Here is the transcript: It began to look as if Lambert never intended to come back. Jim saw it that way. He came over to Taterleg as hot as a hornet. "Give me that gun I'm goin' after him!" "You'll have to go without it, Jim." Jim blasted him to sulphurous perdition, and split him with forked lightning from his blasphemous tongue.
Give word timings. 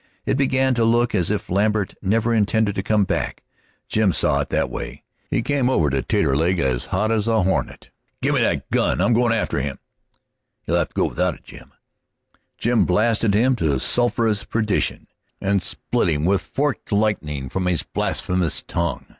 It 0.25 0.33
began 0.35 0.73
to 0.73 0.83
look 0.83 1.13
as 1.13 1.29
if 1.29 1.47
Lambert 1.47 1.93
never 2.01 2.33
intended 2.33 2.73
to 2.73 2.81
come 2.81 3.03
back. 3.03 3.43
Jim 3.87 4.13
saw 4.13 4.39
it 4.39 4.49
that 4.49 4.71
way. 4.71 5.03
He 5.29 5.43
came 5.43 5.69
over 5.69 5.91
to 5.91 6.01
Taterleg 6.01 6.57
as 6.59 6.85
hot 6.85 7.11
as 7.11 7.27
a 7.27 7.43
hornet. 7.43 7.91
"Give 8.19 8.33
me 8.33 8.41
that 8.41 8.67
gun 8.71 8.99
I'm 8.99 9.13
goin' 9.13 9.31
after 9.31 9.59
him!" 9.61 9.77
"You'll 10.65 10.77
have 10.77 10.87
to 10.89 10.95
go 10.95 11.05
without 11.05 11.35
it, 11.35 11.43
Jim." 11.43 11.71
Jim 12.57 12.83
blasted 12.85 13.35
him 13.35 13.55
to 13.57 13.79
sulphurous 13.79 14.43
perdition, 14.43 15.05
and 15.39 15.61
split 15.61 16.09
him 16.09 16.25
with 16.25 16.41
forked 16.41 16.91
lightning 16.91 17.47
from 17.47 17.67
his 17.67 17.83
blasphemous 17.83 18.63
tongue. 18.63 19.05